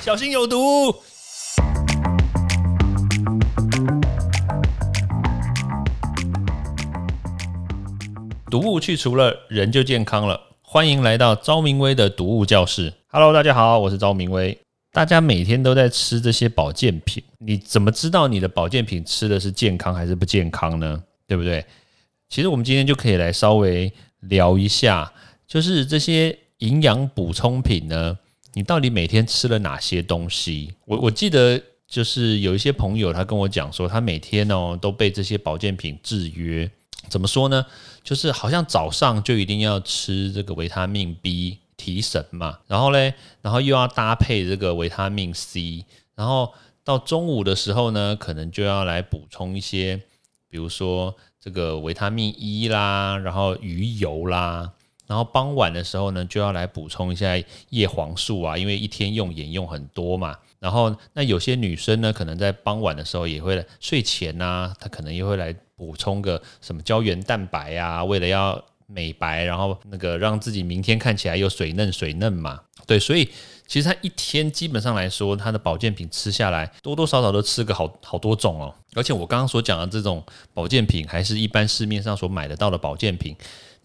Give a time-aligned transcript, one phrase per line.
[0.00, 0.94] 小心有毒。
[8.48, 10.40] 毒物去除了，人就健康了。
[10.62, 12.94] 欢迎来到昭明威的毒物教室。
[13.08, 14.56] Hello，大家好，我是昭明威。
[14.92, 21.02] 大家每天都在吃这些保健品，你怎么知道你的保健品吃的是健康还是不健康呢？
[21.26, 21.64] 对不对？
[22.28, 25.12] 其实我们今天就可以来稍微聊一下，
[25.46, 28.16] 就是这些营养补充品呢，
[28.58, 30.74] 你到底每天吃了哪些东西？
[30.84, 36.68] 我我记得就是有一些朋友他跟我讲说，他每天哦都被这些保健品制约。
[37.08, 37.64] 怎么说呢？
[38.02, 45.84] 就是好像早上就一定要吃这个维他命 B 提神嘛，然后嘞，然后又要搭配这个维他命 C，
[46.16, 50.02] 然后到中午的时候呢，可能就要来补充一些，
[50.50, 54.72] 比如说这个维他命 E 啦，然后鱼油啦，
[55.08, 57.36] 然后傍晚的时候呢，就要来补充一下
[57.70, 60.36] 叶黄素啊，因为一天用眼用很多嘛。
[60.60, 65.52] 然后那有些女生呢，可能在傍晚的时候也会睡前呐，她可能也会来。
[65.78, 68.02] 补充个什么胶原蛋白呀？
[68.02, 72.60] 为了要美白，然后那个让自己明天看起来又水嫩水嫩嘛。
[72.84, 73.24] 对，所以
[73.64, 78.74] 其实她一天基本上来说，她的保健品吃下来多多少少都吃个好好多种哦。
[78.94, 80.20] 而且我刚刚所讲的这种
[80.52, 83.36] 保健品，还是一般市面上所买得到的保健品。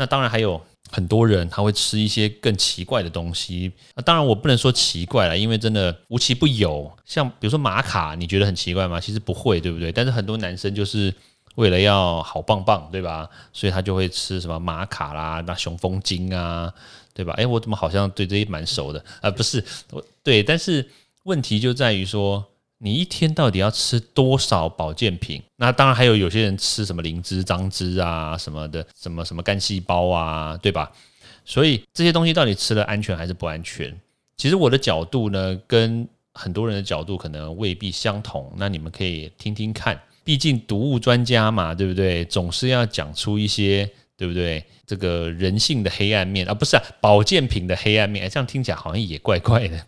[0.00, 3.70] 那当然还有很多人他会吃一些更奇怪的东西。
[3.94, 6.90] 那当然我不能说奇怪了，因为真的无奇不有。
[7.04, 8.98] 像比如说玛卡，你觉得很奇怪吗？
[8.98, 9.92] 其实不会，对不对？
[9.92, 11.14] 但是很多男生就是。
[11.56, 13.28] 为了要好棒棒，对吧？
[13.52, 16.72] 所以他就会吃什么玛卡啦、那雄风精啊，
[17.12, 17.34] 对吧？
[17.34, 19.28] 诶，我怎么好像对这些蛮熟的啊？
[19.28, 20.88] 不是，我对，但是
[21.24, 22.42] 问题就在于说，
[22.82, 25.42] 你一天到底要吃多少保健品？
[25.56, 30.90] 那当然还有有些人吃什么灵芝、张芝啊什么的，什么什么干细胞啊，对吧？
[31.44, 33.94] 所以这些东西到底吃了安全还是不安全？
[34.38, 38.50] 其实我的角度呢，跟很多人的角度可能未必相同。
[38.56, 40.00] 那你们可以听听看。
[40.24, 42.24] 毕竟毒物专家嘛，对不对？
[42.24, 44.64] 总是要讲出一些，对不对？
[44.86, 49.86] 这个人性的黑暗面啊，不是啊，保健品的黑暗面，这样听起来好像也怪怪的。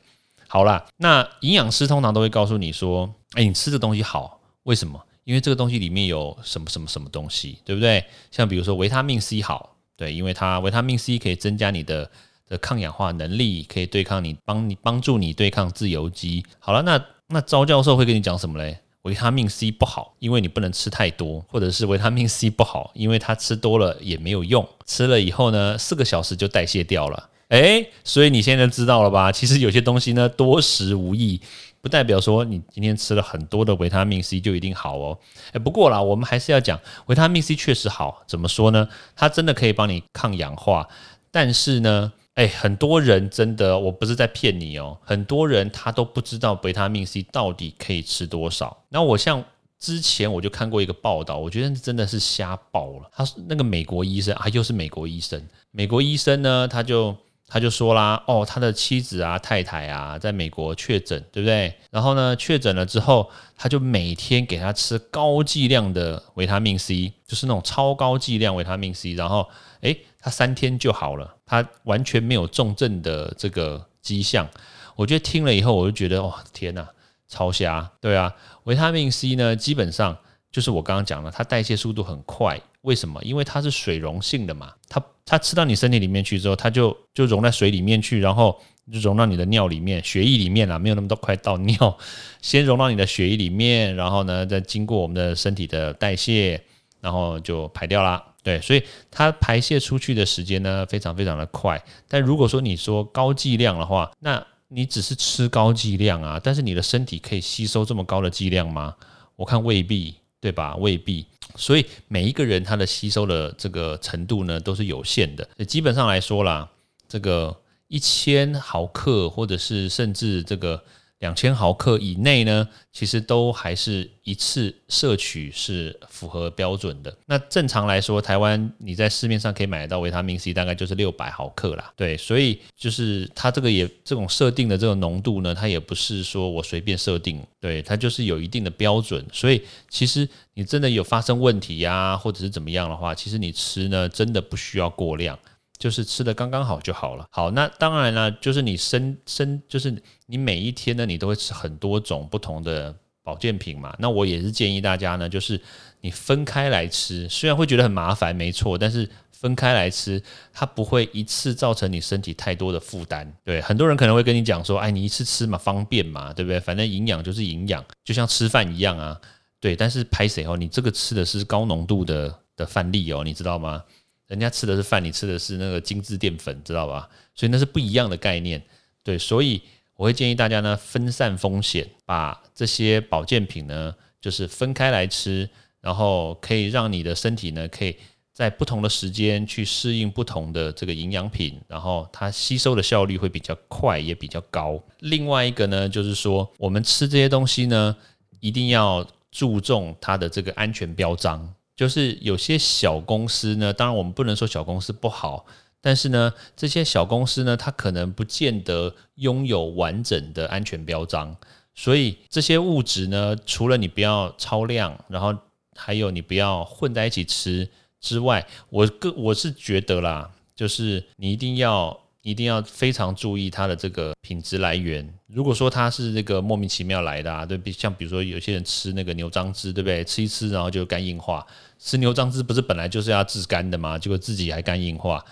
[0.53, 5.03] 好啦，那营养师通常都会告诉你说，哎，你吃这东西好，为什么？
[5.25, 8.05] 因为这个东西里面有什么什么什么东西，对不对？
[8.31, 12.11] 像比如说维他命 C 好，对，因为它维他命 C 可以增加你的
[12.51, 16.45] 的抗氧化能力，可以对抗你，帮你帮助你对抗自由基。
[16.59, 18.79] 好了，那那招教授会跟你讲什么嘞？
[19.05, 27.31] 维他命 C 不好，因为你不能吃太多，或者是维他命 C 不好，因为它吃多了也没有用，吃了以后呢，四个小时就代谢掉了。
[27.53, 29.31] 诶，所以你现在知道了吧？
[29.31, 31.39] 其实有些东西呢，多食无益，
[31.83, 35.19] 不代表说你今天吃了很多的维他命 C 就一定好哦。
[35.53, 38.89] 诶，不过啦，我们还是要讲维他命 C 确实好，怎么说呢？
[39.15, 40.89] 它真的可以帮你抗氧化，
[41.31, 42.13] 但是呢。
[42.35, 44.97] 哎，很多人真的，我不是在骗你哦。
[45.05, 48.75] 很多人他都不知道维他命 C 到底可以吃多少。
[48.89, 49.45] 那我像
[49.79, 53.11] 之前我就看过一个报道，我觉得真的是瞎报了。
[53.15, 55.47] 他那个美国医生啊，又是美国医生。
[55.73, 57.15] 美国医生呢，他就
[57.47, 61.75] 他就说啦，哦，他的妻子啊、太太啊，在美国确诊，对不对？
[61.91, 69.49] 然后呢，确诊了之后，他就每天给他吃高剂量的维他命 C，就是那种超高剂量维他命 C，然后
[69.81, 69.97] 哎。
[70.25, 74.49] 他三天就好了，他完全没有重症的这个迹象。
[74.95, 76.89] 我觉得听了以后，我就觉得哇，天哪，
[77.27, 77.91] 超瞎！
[78.01, 78.33] 对啊，
[78.63, 80.17] 维他命 C 呢，基本上
[80.53, 82.61] 就是我刚刚讲了，它代谢速度很快。
[82.83, 83.21] 为什么？
[83.25, 88.61] 因为它是水溶性的嘛，它它吃到你身体里面去之后，它就就溶在水里面去，然后
[88.93, 90.79] 就溶到你的尿里面、血液里面啊。
[90.79, 91.97] 没有那么多快到尿，
[92.43, 96.61] 先溶到你的血液里面，然后呢，再经过我们的身体的代谢，
[97.01, 98.23] 然后就排掉啦。
[98.43, 101.81] 对，所以它排泄出去的时间呢，非常非常的快。
[102.09, 108.97] 但如果说你说高剂量的话，那你只是吃高剂量啊，但是你的身体可以吸收这么高的剂量吗？
[109.37, 110.77] 我看未必，对吧？
[110.77, 111.25] 未必。
[111.57, 115.49] 所以每一个人他的吸收的这个程度呢，都是有限的。
[115.65, 116.69] 基本上来说啦，
[117.09, 117.57] 这个
[117.89, 120.83] 一千毫克，或者是甚至这个。
[121.23, 127.17] 两千毫克以内呢，其实都还是一次摄取是符合标准的。
[127.27, 131.93] 那正常来说，台湾你在市面上可以买得到维他命 C，大概就是六百毫克啦。
[131.97, 139.25] 对，所以就是它这个也这种设定的这个浓度呢，它也不是说我随便设定，对，它就是有一定的标准。
[139.33, 145.39] 所以其实你真的有发生问题呀，或者是怎么样的话，其实你吃呢，真的不需要过量。
[145.83, 147.27] 就是吃的刚刚好就好了。
[147.29, 149.93] 好，那当然了，就是你生生，就是
[150.27, 152.95] 你每一天呢，你都会吃很多种不同的
[153.25, 153.93] 保健品嘛。
[153.99, 155.61] 那我也是建议大家呢，就是
[156.01, 163.29] 你分开来吃，虽然会觉得很麻烦，没错，但是分开来吃，它不会一次造成你身体太多的负担。
[163.43, 166.61] 对，很多人可能会跟你讲说，哎，你一次吃嘛方便嘛，对不对？
[166.61, 169.21] 反正营养就是营养，就像吃饭一样啊。
[169.59, 170.57] 对，但是拍谁哦？
[170.57, 173.83] 你这个吃的是高浓度的的饭粒哦，你知道吗？
[174.29, 177.09] 人家吃的是饭，你吃的是那个精致淀粉，知道吧？
[177.35, 178.63] 所以那是不一样的概念。
[179.03, 179.61] 对，所以
[179.97, 185.49] 我会建议大家呢，分散风险，把这些保健品呢，就是分开来吃，
[185.81, 187.97] 然后可以让你的身体呢，可以
[188.33, 194.83] 在不同的时间去适应不同的这个营养品，然后它吸收的效率会比较快，也比较高。
[195.01, 197.95] 另外一个呢，就是说我们吃这些东西呢，
[198.41, 201.55] 一定要注重它的这个安全标章。
[201.75, 205.47] 就是有些小公司呢，当然我们不能说小公司不好。
[205.85, 211.37] 但是呢，这些小公司呢，它可能不见得拥有完整的安全标章，
[211.75, 215.37] 所以这些物质呢，除了你不要超量，然后
[215.75, 217.69] 还有你不要混在一起吃
[218.01, 225.07] 之外，我个我是觉得啦，就是你一定要一定要非常注意它的这个品质来源。
[225.27, 230.05] 如果说它是这个莫名其妙来的啊，对比像比如说有些人吃那个牛樟汁，对不对？
[230.05, 231.47] 吃一吃然后就肝硬化，
[231.79, 233.99] 吃牛樟汁不是本来就是要治肝的吗？
[233.99, 235.25] 结果自己还肝硬化。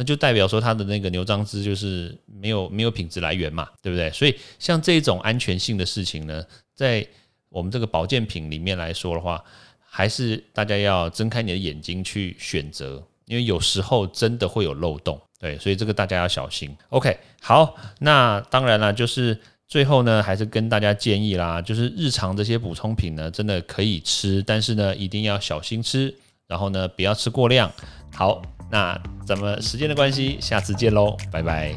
[0.00, 4.08] 那就代表说它的那个牛樟汁就是没有没有品质来源嘛，对不对？
[4.12, 7.04] 所以像这种安全性的事情呢，在
[7.48, 9.42] 我们这个保健品里面来说的话，
[9.80, 16.76] 还是大家要睁开你的眼睛去选择，因为有时候真的会有漏洞，对，所以这个大家要小心。
[16.90, 26.14] OK，好，那当然了，就是最后呢，还是跟大家建议啦，就是日常这些补充品呢，真的可以吃，但是呢，一定要小心吃，
[26.46, 27.72] 然后呢，不要吃过量。
[28.14, 28.42] 好。
[28.70, 31.74] 那咱们时间的关系，下次见喽，拜拜！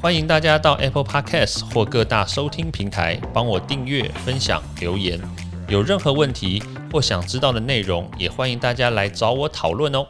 [0.00, 5.20] 欢迎大家到 Apple Podcast 或各大收听平台帮我订阅、分享、留言。
[5.68, 10.06] 有任何问题或想知道的内容，也欢迎大家来找我讨论哦。